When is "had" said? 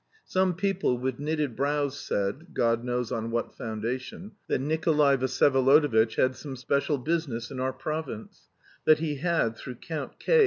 6.15-6.35, 9.17-9.55